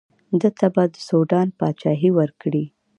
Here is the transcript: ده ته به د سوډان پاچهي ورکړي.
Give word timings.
ده 0.41 0.49
ته 0.59 0.67
به 0.73 0.83
د 0.93 0.95
سوډان 1.07 1.47
پاچهي 1.59 2.09
ورکړي. 2.19 2.65